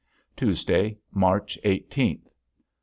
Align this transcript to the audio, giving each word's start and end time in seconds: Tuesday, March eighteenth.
Tuesday, 0.35 0.97
March 1.13 1.59
eighteenth. 1.63 2.33